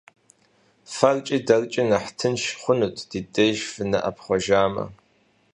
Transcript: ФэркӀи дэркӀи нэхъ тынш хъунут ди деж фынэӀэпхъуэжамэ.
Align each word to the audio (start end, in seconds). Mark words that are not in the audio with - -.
ФэркӀи 0.95 1.37
дэркӀи 1.47 1.83
нэхъ 1.89 2.11
тынш 2.17 2.43
хъунут 2.61 2.97
ди 3.09 3.19
деж 3.33 3.57
фынэӀэпхъуэжамэ. 3.71 4.85